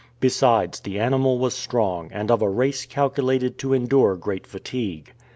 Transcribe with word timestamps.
Besides, 0.19 0.79
the 0.79 0.97
animal 0.97 1.37
was 1.37 1.53
strong, 1.53 2.09
and 2.11 2.31
of 2.31 2.41
a 2.41 2.49
race 2.49 2.87
calculated 2.87 3.59
to 3.59 3.73
endure 3.75 4.15
great 4.17 4.47
fatigue. 4.47 5.13